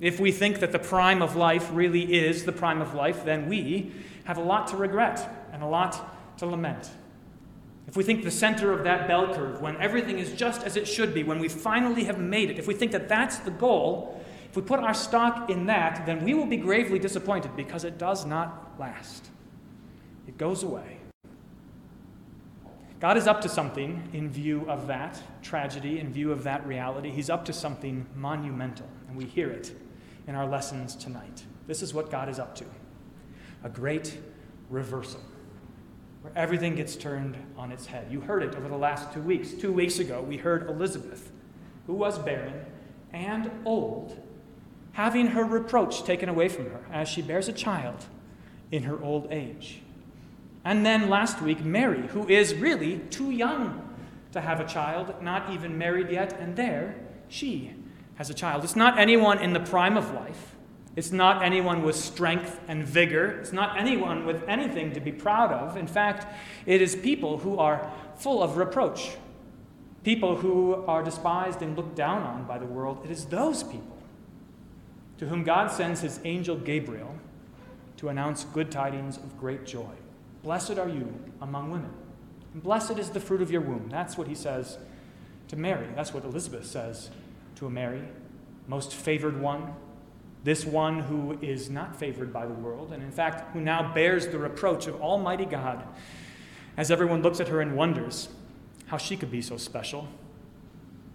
if 0.00 0.20
we 0.20 0.30
think 0.30 0.60
that 0.60 0.70
the 0.70 0.78
prime 0.78 1.20
of 1.20 1.34
life 1.34 1.68
really 1.72 2.14
is 2.14 2.44
the 2.44 2.52
prime 2.52 2.80
of 2.80 2.94
life, 2.94 3.24
then 3.24 3.48
we 3.48 3.90
have 4.22 4.38
a 4.38 4.40
lot 4.40 4.68
to 4.68 4.76
regret 4.76 5.28
and 5.52 5.64
a 5.64 5.66
lot 5.66 6.38
to 6.38 6.46
lament. 6.46 6.88
If 7.88 7.96
we 7.96 8.04
think 8.04 8.22
the 8.22 8.30
center 8.30 8.72
of 8.72 8.84
that 8.84 9.08
bell 9.08 9.34
curve, 9.34 9.60
when 9.60 9.76
everything 9.78 10.20
is 10.20 10.32
just 10.32 10.62
as 10.62 10.76
it 10.76 10.86
should 10.86 11.12
be, 11.12 11.24
when 11.24 11.40
we 11.40 11.48
finally 11.48 12.04
have 12.04 12.20
made 12.20 12.50
it, 12.50 12.58
if 12.60 12.68
we 12.68 12.74
think 12.74 12.92
that 12.92 13.08
that's 13.08 13.38
the 13.38 13.50
goal, 13.50 14.24
if 14.48 14.54
we 14.54 14.62
put 14.62 14.78
our 14.78 14.94
stock 14.94 15.50
in 15.50 15.66
that, 15.66 16.06
then 16.06 16.24
we 16.24 16.34
will 16.34 16.46
be 16.46 16.56
gravely 16.56 17.00
disappointed 17.00 17.56
because 17.56 17.82
it 17.82 17.98
does 17.98 18.24
not 18.24 18.78
last. 18.78 19.26
It 20.28 20.38
goes 20.38 20.62
away. 20.62 20.98
God 22.98 23.18
is 23.18 23.26
up 23.26 23.42
to 23.42 23.48
something 23.48 24.08
in 24.14 24.30
view 24.30 24.64
of 24.68 24.86
that 24.86 25.22
tragedy, 25.42 25.98
in 25.98 26.12
view 26.12 26.32
of 26.32 26.44
that 26.44 26.66
reality. 26.66 27.10
He's 27.10 27.28
up 27.28 27.44
to 27.44 27.52
something 27.52 28.06
monumental, 28.14 28.88
and 29.08 29.16
we 29.16 29.24
hear 29.24 29.50
it 29.50 29.72
in 30.26 30.34
our 30.34 30.46
lessons 30.46 30.96
tonight. 30.96 31.44
This 31.66 31.82
is 31.82 31.92
what 31.92 32.10
God 32.10 32.28
is 32.28 32.38
up 32.38 32.54
to 32.56 32.64
a 33.64 33.68
great 33.68 34.18
reversal, 34.70 35.20
where 36.22 36.32
everything 36.36 36.76
gets 36.76 36.94
turned 36.94 37.36
on 37.56 37.72
its 37.72 37.86
head. 37.86 38.06
You 38.10 38.20
heard 38.20 38.42
it 38.42 38.54
over 38.54 38.68
the 38.68 38.76
last 38.76 39.12
two 39.12 39.20
weeks. 39.20 39.52
Two 39.52 39.72
weeks 39.72 39.98
ago, 39.98 40.22
we 40.22 40.36
heard 40.36 40.68
Elizabeth, 40.68 41.32
who 41.86 41.94
was 41.94 42.18
barren 42.18 42.64
and 43.12 43.50
old, 43.64 44.20
having 44.92 45.28
her 45.28 45.44
reproach 45.44 46.04
taken 46.04 46.28
away 46.28 46.48
from 46.48 46.66
her 46.66 46.86
as 46.92 47.08
she 47.08 47.22
bears 47.22 47.48
a 47.48 47.52
child 47.52 48.06
in 48.70 48.84
her 48.84 49.02
old 49.02 49.28
age. 49.30 49.82
And 50.66 50.84
then 50.84 51.08
last 51.08 51.40
week, 51.40 51.64
Mary, 51.64 52.08
who 52.08 52.28
is 52.28 52.52
really 52.56 52.98
too 52.98 53.30
young 53.30 53.88
to 54.32 54.40
have 54.40 54.58
a 54.58 54.64
child, 54.64 55.14
not 55.22 55.52
even 55.52 55.78
married 55.78 56.10
yet, 56.10 56.40
and 56.40 56.56
there 56.56 56.96
she 57.28 57.72
has 58.16 58.30
a 58.30 58.34
child. 58.34 58.64
It's 58.64 58.74
not 58.74 58.98
anyone 58.98 59.38
in 59.38 59.52
the 59.52 59.60
prime 59.60 59.96
of 59.96 60.12
life, 60.12 60.56
It's 60.96 61.12
not 61.12 61.44
anyone 61.44 61.82
with 61.82 61.94
strength 61.94 62.58
and 62.66 62.82
vigor. 62.82 63.38
It's 63.40 63.52
not 63.52 63.78
anyone 63.78 64.26
with 64.26 64.42
anything 64.48 64.92
to 64.94 65.00
be 65.00 65.12
proud 65.12 65.52
of. 65.52 65.76
In 65.76 65.86
fact, 65.86 66.26
it 66.64 66.82
is 66.82 66.96
people 66.96 67.38
who 67.38 67.58
are 67.58 67.92
full 68.16 68.42
of 68.42 68.56
reproach, 68.56 69.10
people 70.02 70.34
who 70.34 70.84
are 70.86 71.04
despised 71.04 71.62
and 71.62 71.76
looked 71.76 71.94
down 71.94 72.22
on 72.22 72.44
by 72.44 72.58
the 72.58 72.64
world. 72.64 73.02
It 73.04 73.10
is 73.12 73.26
those 73.26 73.62
people 73.62 73.98
to 75.18 75.28
whom 75.28 75.44
God 75.44 75.70
sends 75.70 76.00
his 76.00 76.18
angel 76.24 76.56
Gabriel 76.56 77.14
to 77.98 78.08
announce 78.08 78.44
good 78.44 78.72
tidings 78.72 79.16
of 79.16 79.38
great 79.38 79.64
joy. 79.64 79.92
Blessed 80.46 80.78
are 80.78 80.88
you 80.88 81.12
among 81.40 81.72
women, 81.72 81.90
and 82.54 82.62
blessed 82.62 83.00
is 83.00 83.10
the 83.10 83.18
fruit 83.18 83.42
of 83.42 83.50
your 83.50 83.62
womb. 83.62 83.88
That's 83.90 84.16
what 84.16 84.28
he 84.28 84.36
says 84.36 84.78
to 85.48 85.56
Mary. 85.56 85.88
That's 85.96 86.14
what 86.14 86.24
Elizabeth 86.24 86.66
says 86.66 87.10
to 87.56 87.68
Mary, 87.68 88.02
most 88.68 88.94
favored 88.94 89.40
one 89.40 89.74
this 90.44 90.64
one 90.64 91.00
who 91.00 91.36
is 91.42 91.68
not 91.68 91.96
favored 91.96 92.32
by 92.32 92.46
the 92.46 92.54
world, 92.54 92.92
and 92.92 93.02
in 93.02 93.10
fact, 93.10 93.52
who 93.54 93.60
now 93.60 93.92
bears 93.92 94.28
the 94.28 94.38
reproach 94.38 94.86
of 94.86 95.02
Almighty 95.02 95.46
God, 95.46 95.82
as 96.76 96.92
everyone 96.92 97.22
looks 97.22 97.40
at 97.40 97.48
her 97.48 97.60
and 97.60 97.76
wonders 97.76 98.28
how 98.86 98.98
she 98.98 99.16
could 99.16 99.32
be 99.32 99.42
so 99.42 99.56
special, 99.56 100.06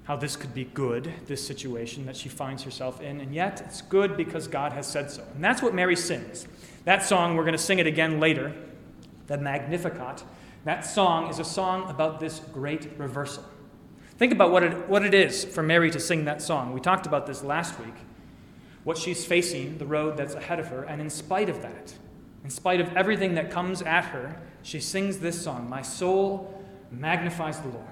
how 0.03 0.17
this 0.17 0.35
could 0.35 0.53
be 0.53 0.65
good, 0.65 1.09
this 1.27 1.47
situation 1.47 2.05
that 2.05 2.17
she 2.17 2.27
finds 2.27 2.63
herself 2.63 2.99
in, 2.99 3.21
and 3.21 3.33
yet 3.33 3.61
it's 3.61 3.81
good 3.81 4.17
because 4.17 4.49
God 4.49 4.73
has 4.73 4.85
said 4.85 5.09
so. 5.09 5.23
And 5.33 5.41
that's 5.41 5.61
what 5.61 5.73
Mary 5.73 5.95
sings. 5.95 6.45
That 6.83 7.01
song, 7.01 7.37
we're 7.37 7.45
going 7.45 7.53
to 7.53 7.57
sing 7.57 7.79
it 7.79 7.87
again 7.87 8.19
later, 8.19 8.53
the 9.27 9.37
Magnificat. 9.37 10.23
That 10.63 10.85
song 10.85 11.29
is 11.29 11.39
a 11.39 11.43
song 11.43 11.89
about 11.89 12.19
this 12.19 12.39
great 12.51 12.91
reversal. 12.97 13.43
Think 14.17 14.31
about 14.31 14.51
what 14.51 14.63
it, 14.63 14.87
what 14.87 15.03
it 15.03 15.13
is 15.13 15.43
for 15.43 15.63
Mary 15.63 15.89
to 15.91 15.99
sing 15.99 16.25
that 16.25 16.41
song. 16.41 16.73
We 16.73 16.79
talked 16.79 17.07
about 17.07 17.25
this 17.25 17.43
last 17.43 17.79
week 17.79 17.95
what 18.83 18.97
she's 18.97 19.25
facing, 19.25 19.77
the 19.77 19.85
road 19.85 20.17
that's 20.17 20.33
ahead 20.33 20.59
of 20.59 20.67
her, 20.67 20.83
and 20.83 21.01
in 21.01 21.09
spite 21.09 21.49
of 21.49 21.61
that, 21.61 21.93
in 22.43 22.49
spite 22.49 22.81
of 22.81 22.95
everything 22.95 23.35
that 23.35 23.51
comes 23.51 23.81
at 23.81 24.05
her, 24.05 24.41
she 24.63 24.79
sings 24.79 25.19
this 25.19 25.41
song 25.41 25.69
My 25.69 25.81
soul 25.81 26.63
magnifies 26.91 27.59
the 27.59 27.69
Lord. 27.69 27.85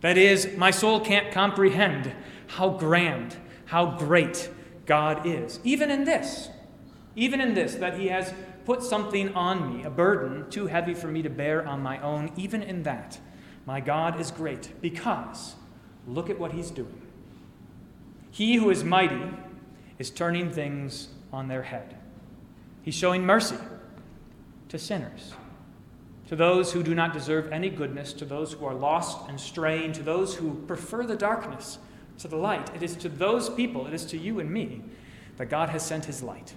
That 0.00 0.16
is, 0.16 0.56
my 0.56 0.70
soul 0.70 1.00
can't 1.00 1.32
comprehend 1.32 2.12
how 2.46 2.70
grand, 2.70 3.36
how 3.66 3.98
great 3.98 4.50
God 4.86 5.26
is. 5.26 5.60
Even 5.64 5.90
in 5.90 6.04
this, 6.04 6.48
even 7.16 7.40
in 7.40 7.54
this, 7.54 7.74
that 7.76 7.98
He 7.98 8.08
has 8.08 8.32
put 8.68 8.82
something 8.82 9.34
on 9.34 9.78
me, 9.78 9.82
a 9.84 9.88
burden 9.88 10.44
too 10.50 10.66
heavy 10.66 10.92
for 10.92 11.08
me 11.08 11.22
to 11.22 11.30
bear 11.30 11.66
on 11.66 11.82
my 11.82 11.98
own, 12.00 12.30
even 12.36 12.62
in 12.62 12.82
that, 12.82 13.18
my 13.64 13.80
God 13.80 14.20
is 14.20 14.30
great 14.30 14.78
because 14.82 15.54
look 16.06 16.28
at 16.28 16.38
what 16.38 16.52
He's 16.52 16.70
doing. 16.70 17.00
He 18.30 18.56
who 18.56 18.68
is 18.68 18.84
mighty 18.84 19.22
is 19.98 20.10
turning 20.10 20.50
things 20.50 21.08
on 21.32 21.48
their 21.48 21.62
head. 21.62 21.96
He's 22.82 22.94
showing 22.94 23.24
mercy 23.24 23.56
to 24.68 24.78
sinners, 24.78 25.32
to 26.28 26.36
those 26.36 26.70
who 26.70 26.82
do 26.82 26.94
not 26.94 27.14
deserve 27.14 27.50
any 27.50 27.70
goodness, 27.70 28.12
to 28.12 28.26
those 28.26 28.52
who 28.52 28.66
are 28.66 28.74
lost 28.74 29.30
and 29.30 29.40
straying, 29.40 29.92
to 29.92 30.02
those 30.02 30.34
who 30.34 30.62
prefer 30.66 31.06
the 31.06 31.16
darkness 31.16 31.78
to 32.18 32.28
the 32.28 32.36
light. 32.36 32.68
It 32.74 32.82
is 32.82 32.96
to 32.96 33.08
those 33.08 33.48
people, 33.48 33.86
it 33.86 33.94
is 33.94 34.04
to 34.04 34.18
you 34.18 34.40
and 34.40 34.50
me, 34.50 34.82
that 35.38 35.48
God 35.48 35.70
has 35.70 35.82
sent 35.82 36.04
his 36.04 36.22
light, 36.22 36.52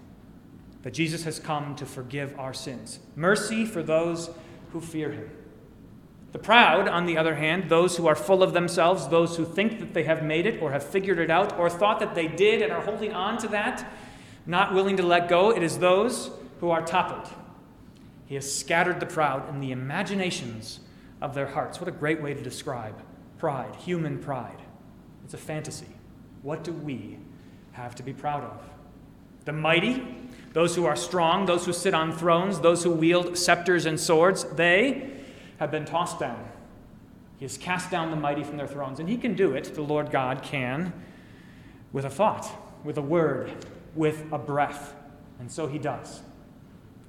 that 0.84 0.94
Jesus 0.94 1.24
has 1.24 1.40
come 1.40 1.76
to 1.76 1.86
forgive 1.86 2.38
our 2.40 2.54
sins. 2.54 3.00
Mercy 3.16 3.66
for 3.66 3.84
those 3.84 4.30
who 4.72 4.82
fear 4.82 5.12
him. 5.12 5.30
The 6.32 6.40
proud, 6.40 6.88
on 6.88 7.06
the 7.06 7.18
other 7.18 7.36
hand, 7.36 7.70
those 7.70 7.98
who 7.98 8.08
are 8.08 8.16
full 8.16 8.42
of 8.42 8.54
themselves, 8.54 9.10
those 9.10 9.36
who 9.36 9.46
think 9.46 9.80
that 9.80 9.94
they 9.94 10.04
have 10.04 10.24
made 10.24 10.46
it 10.46 10.62
or 10.62 10.72
have 10.72 10.84
figured 10.84 11.20
it 11.20 11.30
out 11.30 11.60
or 11.60 11.70
thought 11.70 12.00
that 12.00 12.16
they 12.16 12.28
did 12.28 12.62
and 12.62 12.72
are 12.72 12.82
holding 12.82 13.14
on 13.14 13.38
to 13.40 13.50
that, 13.50 13.86
not 14.46 14.74
willing 14.74 14.98
to 14.98 15.04
let 15.04 15.28
go, 15.28 15.52
it 15.52 15.62
is 15.62 15.80
those 15.80 16.32
who 16.62 16.70
are 16.70 16.82
toppled. 16.82 17.32
He 18.26 18.36
has 18.36 18.50
scattered 18.50 19.02
the 19.02 19.06
proud 19.06 19.50
in 19.50 19.60
the 19.60 19.74
imaginations 19.74 20.80
of 21.22 21.36
their 21.36 21.48
hearts. 21.48 21.82
What 21.82 21.90
a 21.90 21.92
great 21.92 22.22
way 22.22 22.34
to 22.34 22.42
describe 22.42 22.96
pride, 23.38 23.76
human 23.76 24.20
pride. 24.20 24.62
It's 25.26 25.34
a 25.34 25.38
fantasy. 25.38 25.88
What 26.44 26.64
do 26.64 26.72
we 26.72 27.18
have 27.74 27.96
to 27.96 28.04
be 28.04 28.14
proud 28.14 28.44
of? 28.44 28.70
The 29.46 29.52
mighty, 29.52 30.06
those 30.54 30.76
who 30.76 30.86
are 30.86 30.96
strong, 30.96 31.46
those 31.46 31.66
who 31.66 31.74
sit 31.74 31.94
on 31.94 32.12
thrones, 32.12 32.60
those 32.60 32.84
who 32.84 32.92
wield 32.92 33.38
scepters 33.38 33.86
and 33.86 34.00
swords, 34.00 34.44
they 34.44 35.12
have 35.60 35.72
been 35.72 35.86
tossed 35.86 36.20
down. 36.20 36.50
He 37.38 37.46
has 37.46 37.58
cast 37.58 37.90
down 37.90 38.12
the 38.12 38.18
mighty 38.18 38.44
from 38.44 38.58
their 38.58 38.68
thrones. 38.68 39.00
And 39.00 39.10
he 39.10 39.18
can 39.18 39.34
do 39.34 39.54
it, 39.54 39.74
the 39.74 39.82
Lord 39.82 40.12
God 40.12 40.44
can, 40.44 40.94
with 41.92 42.06
a 42.06 42.10
thought, 42.10 42.50
with 42.84 42.98
a 42.98 43.02
word, 43.02 43.52
with 43.96 44.26
a 44.32 44.38
breath. 44.38 44.94
And 45.40 45.52
so 45.52 45.68
he 45.68 45.80
does. 45.80 46.22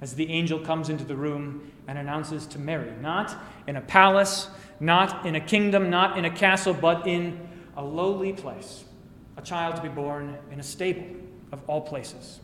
As 0.01 0.15
the 0.15 0.29
angel 0.31 0.59
comes 0.59 0.89
into 0.89 1.03
the 1.03 1.15
room 1.15 1.71
and 1.87 1.97
announces 1.97 2.45
to 2.47 2.59
Mary, 2.59 2.91
not 3.01 3.35
in 3.67 3.75
a 3.75 3.81
palace, 3.81 4.47
not 4.79 5.25
in 5.25 5.35
a 5.35 5.39
kingdom, 5.39 5.89
not 5.89 6.17
in 6.17 6.25
a 6.25 6.31
castle, 6.31 6.73
but 6.73 7.07
in 7.07 7.39
a 7.77 7.83
lowly 7.83 8.33
place, 8.33 8.85
a 9.37 9.41
child 9.41 9.75
to 9.75 9.81
be 9.81 9.89
born 9.89 10.37
in 10.51 10.59
a 10.59 10.63
stable 10.63 11.05
of 11.51 11.61
all 11.67 11.81
places, 11.81 12.39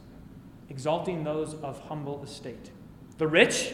exalting 0.69 1.23
those 1.23 1.55
of 1.55 1.79
humble 1.87 2.23
estate. 2.23 2.71
The 3.17 3.27
rich, 3.27 3.73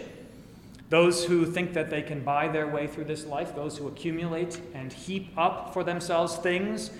those 0.90 1.26
who 1.26 1.46
think 1.46 1.74
that 1.74 1.90
they 1.90 2.02
can 2.02 2.24
buy 2.24 2.48
their 2.48 2.68
way 2.68 2.88
through 2.88 3.06
this 3.06 3.26
life, 3.26 3.56
those 3.56 3.78
who 3.78 3.88
accumulate 3.88 4.60
and 4.74 4.92
heap 4.92 5.32
up 5.38 5.74
for 5.74 5.84
themselves 5.84 6.36
things 6.38 6.92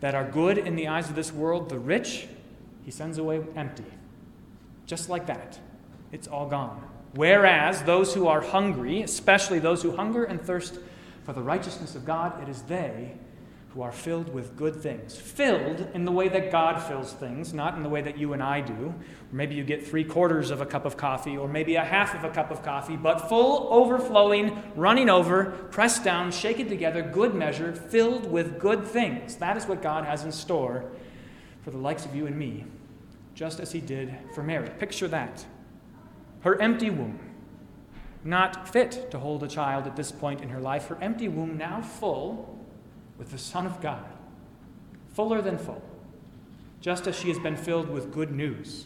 that 0.00 0.14
are 0.14 0.28
good 0.28 0.58
in 0.58 0.76
the 0.76 0.88
eyes 0.88 1.08
of 1.08 1.16
this 1.16 1.32
world, 1.32 1.68
the 1.68 1.78
rich, 1.78 2.26
he 2.84 2.90
sends 2.90 3.18
away 3.18 3.42
empty. 3.56 3.84
Just 4.86 5.08
like 5.08 5.26
that, 5.26 5.58
it's 6.12 6.28
all 6.28 6.48
gone. 6.48 6.82
Whereas 7.14 7.82
those 7.82 8.14
who 8.14 8.26
are 8.26 8.40
hungry, 8.40 9.02
especially 9.02 9.58
those 9.58 9.82
who 9.82 9.96
hunger 9.96 10.24
and 10.24 10.40
thirst 10.40 10.78
for 11.24 11.32
the 11.32 11.42
righteousness 11.42 11.94
of 11.94 12.04
God, 12.04 12.42
it 12.42 12.48
is 12.48 12.62
they 12.62 13.14
who 13.74 13.82
are 13.82 13.90
filled 13.90 14.32
with 14.32 14.56
good 14.56 14.76
things. 14.76 15.16
Filled 15.16 15.88
in 15.94 16.04
the 16.04 16.12
way 16.12 16.28
that 16.28 16.52
God 16.52 16.80
fills 16.80 17.12
things, 17.12 17.52
not 17.52 17.76
in 17.76 17.82
the 17.82 17.88
way 17.88 18.00
that 18.00 18.16
you 18.16 18.32
and 18.32 18.40
I 18.40 18.60
do. 18.60 18.94
maybe 19.32 19.56
you 19.56 19.64
get 19.64 19.84
three 19.84 20.04
quarters 20.04 20.52
of 20.52 20.60
a 20.60 20.66
cup 20.66 20.84
of 20.84 20.96
coffee, 20.96 21.36
or 21.36 21.48
maybe 21.48 21.74
a 21.74 21.84
half 21.84 22.14
of 22.14 22.22
a 22.22 22.30
cup 22.32 22.52
of 22.52 22.62
coffee, 22.62 22.96
but 22.96 23.28
full, 23.28 23.66
overflowing, 23.72 24.62
running 24.76 25.10
over, 25.10 25.46
pressed 25.72 26.04
down, 26.04 26.30
shaken 26.30 26.68
together, 26.68 27.02
good 27.02 27.34
measure, 27.34 27.72
filled 27.72 28.30
with 28.30 28.60
good 28.60 28.86
things. 28.86 29.34
That 29.36 29.56
is 29.56 29.66
what 29.66 29.82
God 29.82 30.04
has 30.04 30.22
in 30.22 30.30
store 30.30 30.92
for 31.62 31.72
the 31.72 31.78
likes 31.78 32.04
of 32.04 32.14
you 32.14 32.28
and 32.28 32.38
me, 32.38 32.64
just 33.34 33.58
as 33.58 33.72
He 33.72 33.80
did 33.80 34.14
for 34.36 34.44
Mary. 34.44 34.70
Picture 34.78 35.08
that. 35.08 35.44
Her 36.42 36.60
empty 36.62 36.90
womb, 36.90 37.18
not 38.22 38.68
fit 38.68 39.10
to 39.10 39.18
hold 39.18 39.42
a 39.42 39.48
child 39.48 39.88
at 39.88 39.96
this 39.96 40.12
point 40.12 40.42
in 40.42 40.50
her 40.50 40.60
life, 40.60 40.86
her 40.86 40.98
empty 41.00 41.26
womb 41.26 41.58
now 41.58 41.82
full 41.82 42.63
with 43.24 43.32
the 43.32 43.38
Son 43.38 43.64
of 43.64 43.80
God, 43.80 44.04
fuller 45.14 45.40
than 45.40 45.56
full, 45.56 45.82
just 46.82 47.06
as 47.06 47.18
she 47.18 47.28
has 47.28 47.38
been 47.38 47.56
filled 47.56 47.88
with 47.88 48.12
good 48.12 48.30
news. 48.30 48.84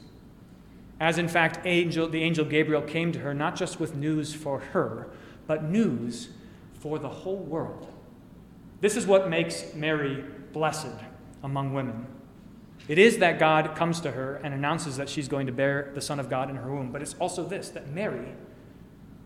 As 1.01 1.19
in 1.19 1.27
fact, 1.27 1.67
angel, 1.67 2.09
the 2.09 2.23
angel 2.23 2.45
Gabriel 2.45 2.83
came 2.83 3.11
to 3.11 3.19
her 3.19 3.35
not 3.35 3.57
just 3.57 3.81
with 3.81 3.97
news 3.97 4.33
for 4.33 4.61
her, 4.61 5.09
but 5.49 5.65
news 5.65 6.29
for 6.75 7.01
the 7.01 7.09
whole 7.09 7.39
world. 7.39 7.93
This 8.81 8.97
is 8.97 9.09
what 9.09 9.29
makes 9.29 9.75
Mary 9.75 10.25
blessed 10.53 10.95
among 11.43 11.75
women. 11.75 12.07
It 12.87 12.99
is 12.99 13.19
that 13.19 13.41
God 13.41 13.75
comes 13.75 14.01
to 14.03 14.13
her 14.13 14.37
and 14.45 14.55
announces 14.55 14.97
that 14.99 15.09
she's 15.09 15.27
going 15.27 15.49
to 15.49 15.53
bear 15.53 15.91
the 15.97 16.01
Son 16.01 16.21
of 16.21 16.31
God 16.31 16.49
in 16.49 16.55
her 16.55 16.73
womb, 16.73 16.93
but 16.93 17.03
it's 17.03 17.15
also 17.15 17.43
this 17.43 17.71
that 17.71 17.91
Mary, 17.91 18.35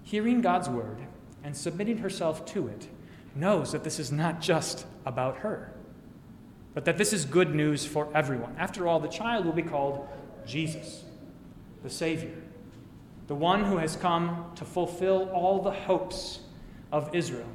hearing 0.04 0.40
God's 0.40 0.70
word 0.70 1.00
and 1.44 1.54
submitting 1.54 1.98
herself 1.98 2.46
to 2.46 2.68
it, 2.68 2.88
knows 3.34 3.72
that 3.72 3.84
this 3.84 3.98
is 3.98 4.12
not 4.12 4.40
just 4.40 4.86
about 5.06 5.38
her, 5.38 5.72
but 6.74 6.84
that 6.84 6.98
this 6.98 7.12
is 7.12 7.24
good 7.24 7.54
news 7.54 7.84
for 7.84 8.08
everyone. 8.14 8.54
After 8.58 8.86
all, 8.86 9.00
the 9.00 9.08
child 9.08 9.44
will 9.44 9.52
be 9.52 9.62
called 9.62 10.06
Jesus, 10.46 11.04
the 11.82 11.90
Savior, 11.90 12.34
the 13.26 13.34
one 13.34 13.64
who 13.64 13.78
has 13.78 13.96
come 13.96 14.52
to 14.56 14.64
fulfill 14.64 15.30
all 15.30 15.62
the 15.62 15.70
hopes 15.70 16.40
of 16.90 17.14
Israel, 17.14 17.48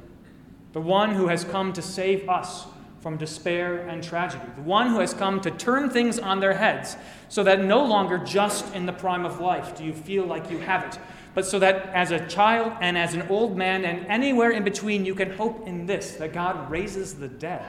the 0.72 0.80
one 0.80 1.14
who 1.14 1.28
has 1.28 1.44
come 1.44 1.72
to 1.72 1.82
save 1.82 2.28
us 2.28 2.66
from 3.00 3.16
despair 3.16 3.86
and 3.88 4.02
tragedy, 4.02 4.44
the 4.56 4.62
one 4.62 4.88
who 4.88 4.98
has 5.00 5.14
come 5.14 5.40
to 5.40 5.50
turn 5.52 5.88
things 5.88 6.18
on 6.18 6.40
their 6.40 6.54
heads 6.54 6.96
so 7.28 7.44
that 7.44 7.64
no 7.64 7.84
longer 7.84 8.18
just 8.18 8.74
in 8.74 8.86
the 8.86 8.92
prime 8.92 9.24
of 9.24 9.40
life 9.40 9.76
do 9.76 9.84
you 9.84 9.92
feel 9.92 10.24
like 10.24 10.50
you 10.50 10.58
have 10.58 10.84
it, 10.84 10.98
but 11.34 11.46
so 11.46 11.58
that 11.58 11.86
as 11.94 12.10
a 12.10 12.26
child 12.26 12.72
and 12.80 12.98
as 12.98 13.14
an 13.14 13.22
old 13.28 13.56
man 13.56 13.84
and 13.84 14.06
anywhere 14.06 14.50
in 14.50 14.64
between, 14.64 15.04
you 15.04 15.14
can 15.14 15.30
hope 15.30 15.66
in 15.66 15.86
this 15.86 16.12
that 16.12 16.32
God 16.32 16.70
raises 16.70 17.14
the 17.14 17.28
dead. 17.28 17.64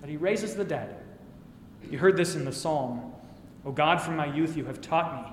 That 0.00 0.10
He 0.10 0.16
raises 0.16 0.54
the 0.54 0.64
dead. 0.64 0.96
You 1.90 1.98
heard 1.98 2.16
this 2.16 2.34
in 2.34 2.44
the 2.44 2.52
psalm 2.52 3.12
O 3.68 3.72
God, 3.72 4.00
from 4.00 4.16
my 4.16 4.24
youth 4.24 4.56
you 4.56 4.64
have 4.64 4.80
taught 4.80 5.14
me, 5.14 5.32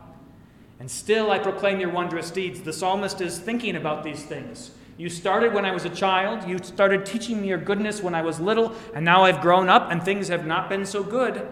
and 0.80 0.92
still 0.92 1.32
I 1.32 1.40
proclaim 1.40 1.80
your 1.80 1.90
wondrous 1.90 2.32
deeds. 2.32 2.62
The 2.62 2.74
psalmist 2.74 3.22
is 3.22 3.40
thinking 3.40 3.78
about 3.78 4.04
these 4.04 4.24
things. 4.24 4.72
You 4.98 5.10
started 5.10 5.54
when 5.54 5.66
I 5.66 5.72
was 5.72 5.86
a 5.86 5.90
child. 5.90 6.48
You 6.48 6.58
started 6.58 7.06
teaching 7.06 7.42
me 7.42 7.48
your 7.48 7.58
goodness 7.58 8.02
when 8.02 8.16
I 8.16 8.22
was 8.22 8.40
little, 8.40 8.74
and 8.94 9.06
now 9.06 9.24
I've 9.24 9.42
grown 9.42 9.70
up 9.70 9.92
and 9.92 10.04
things 10.04 10.28
have 10.28 10.46
not 10.46 10.70
been 10.70 10.86
so 10.86 11.04
good. 11.04 11.48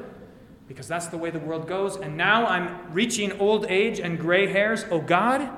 Because 0.68 0.88
that's 0.88 1.08
the 1.08 1.18
way 1.18 1.30
the 1.30 1.40
world 1.40 1.68
goes. 1.68 1.98
And 1.98 2.16
now 2.18 2.46
I'm 2.46 2.94
reaching 2.94 3.32
old 3.40 3.66
age 3.70 4.00
and 4.00 4.20
gray 4.20 4.48
hairs. 4.48 4.86
Oh 4.90 5.02
God, 5.02 5.50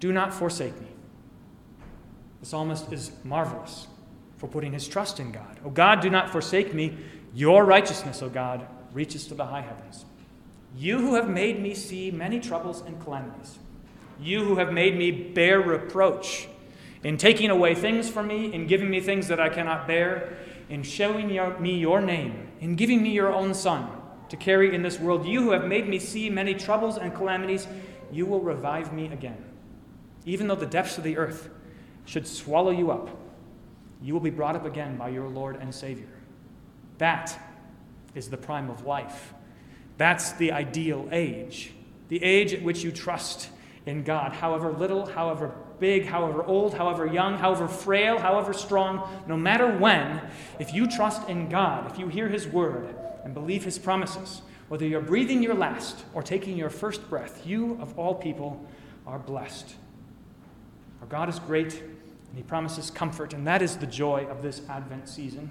do 0.00 0.12
not 0.12 0.32
forsake 0.32 0.80
me. 0.80 0.88
The 2.40 2.46
psalmist 2.46 2.92
is 2.92 3.12
marvelous 3.24 3.88
for 4.36 4.46
putting 4.46 4.72
his 4.72 4.86
trust 4.86 5.20
in 5.20 5.32
God. 5.32 5.58
Oh 5.64 5.70
God, 5.70 6.00
do 6.00 6.08
not 6.08 6.30
forsake 6.30 6.72
me. 6.72 6.96
Your 7.34 7.64
righteousness, 7.64 8.22
O 8.22 8.28
God, 8.28 8.66
reaches 8.92 9.26
to 9.26 9.34
the 9.34 9.46
high 9.46 9.60
heavens. 9.60 10.04
You 10.76 10.98
who 10.98 11.14
have 11.14 11.28
made 11.28 11.60
me 11.60 11.74
see 11.74 12.10
many 12.10 12.40
troubles 12.40 12.80
and 12.82 13.02
calamities, 13.02 13.58
you 14.20 14.44
who 14.44 14.56
have 14.56 14.72
made 14.72 14.96
me 14.96 15.10
bear 15.10 15.60
reproach 15.60 16.48
in 17.02 17.16
taking 17.16 17.50
away 17.50 17.74
things 17.74 18.08
from 18.08 18.28
me, 18.28 18.52
in 18.52 18.66
giving 18.66 18.90
me 18.90 19.00
things 19.00 19.28
that 19.28 19.40
I 19.40 19.48
cannot 19.48 19.86
bear, 19.86 20.36
in 20.68 20.82
showing 20.82 21.28
me 21.60 21.78
your 21.78 22.00
name, 22.00 22.48
in 22.60 22.76
giving 22.76 23.02
me 23.02 23.10
your 23.10 23.32
own 23.32 23.54
Son 23.54 23.88
to 24.28 24.36
carry 24.36 24.74
in 24.74 24.82
this 24.82 24.98
world, 24.98 25.26
you 25.26 25.42
who 25.42 25.50
have 25.52 25.64
made 25.64 25.88
me 25.88 25.98
see 25.98 26.28
many 26.30 26.54
troubles 26.54 26.98
and 26.98 27.14
calamities, 27.14 27.66
you 28.12 28.26
will 28.26 28.40
revive 28.40 28.92
me 28.92 29.06
again. 29.06 29.42
Even 30.24 30.48
though 30.48 30.54
the 30.54 30.66
depths 30.66 30.98
of 30.98 31.04
the 31.04 31.16
earth 31.16 31.48
should 32.04 32.26
swallow 32.26 32.70
you 32.70 32.90
up, 32.90 33.08
you 34.02 34.12
will 34.12 34.20
be 34.20 34.30
brought 34.30 34.54
up 34.54 34.64
again 34.64 34.96
by 34.96 35.08
your 35.08 35.28
Lord 35.28 35.56
and 35.56 35.74
Savior. 35.74 36.08
That 36.98 37.38
is 38.14 38.28
the 38.28 38.36
prime 38.36 38.70
of 38.70 38.84
life. 38.84 39.34
That's 39.96 40.32
the 40.32 40.52
ideal 40.52 41.08
age, 41.10 41.72
the 42.08 42.22
age 42.22 42.52
at 42.52 42.62
which 42.62 42.84
you 42.84 42.92
trust 42.92 43.50
in 43.86 44.04
God, 44.04 44.32
however 44.32 44.72
little, 44.72 45.06
however 45.06 45.54
big, 45.80 46.06
however 46.06 46.44
old, 46.44 46.74
however 46.74 47.06
young, 47.06 47.38
however 47.38 47.66
frail, 47.66 48.18
however 48.18 48.52
strong, 48.52 49.08
no 49.26 49.36
matter 49.36 49.66
when, 49.78 50.20
if 50.58 50.74
you 50.74 50.86
trust 50.86 51.28
in 51.28 51.48
God, 51.48 51.90
if 51.90 51.98
you 51.98 52.08
hear 52.08 52.28
His 52.28 52.46
word 52.46 52.94
and 53.28 53.34
believe 53.34 53.62
His 53.62 53.78
promises, 53.78 54.40
whether 54.68 54.86
you're 54.86 55.02
breathing 55.02 55.42
your 55.42 55.52
last 55.52 56.02
or 56.14 56.22
taking 56.22 56.56
your 56.56 56.70
first 56.70 57.10
breath, 57.10 57.46
you 57.46 57.76
of 57.78 57.98
all 57.98 58.14
people 58.14 58.66
are 59.06 59.18
blessed. 59.18 59.74
Our 61.02 61.06
God 61.08 61.28
is 61.28 61.38
great, 61.38 61.74
and 61.74 62.36
He 62.36 62.42
promises 62.42 62.90
comfort, 62.90 63.34
and 63.34 63.46
that 63.46 63.60
is 63.60 63.76
the 63.76 63.86
joy 63.86 64.26
of 64.30 64.40
this 64.40 64.62
Advent 64.70 65.10
season. 65.10 65.50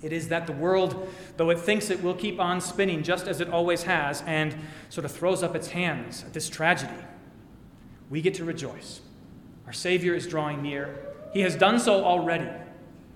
It 0.00 0.14
is 0.14 0.28
that 0.28 0.46
the 0.46 0.54
world, 0.54 1.10
though 1.36 1.50
it 1.50 1.58
thinks 1.58 1.90
it 1.90 2.02
will 2.02 2.14
keep 2.14 2.40
on 2.40 2.58
spinning 2.62 3.02
just 3.02 3.28
as 3.28 3.42
it 3.42 3.50
always 3.50 3.82
has, 3.82 4.22
and 4.22 4.56
sort 4.88 5.04
of 5.04 5.12
throws 5.12 5.42
up 5.42 5.54
its 5.54 5.68
hands 5.68 6.24
at 6.24 6.32
this 6.32 6.48
tragedy, 6.48 7.04
we 8.08 8.22
get 8.22 8.32
to 8.34 8.46
rejoice. 8.46 9.02
Our 9.66 9.74
Savior 9.74 10.14
is 10.14 10.26
drawing 10.26 10.62
near. 10.62 10.98
He 11.34 11.40
has 11.40 11.54
done 11.54 11.80
so 11.80 12.02
already. 12.02 12.48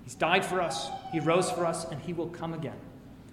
He's 0.03 0.13
died 0.13 0.45
for 0.45 0.61
us, 0.61 0.91
He 1.11 1.19
rose 1.19 1.49
for 1.49 1.65
us, 1.65 1.85
and 1.85 1.99
He 1.99 2.13
will 2.13 2.29
come 2.29 2.53
again 2.53 2.77